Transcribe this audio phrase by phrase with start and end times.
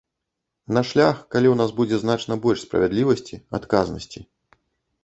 [0.77, 4.19] На шлях, калі ў нас будзе значна больш справядлівасці, адказнасці.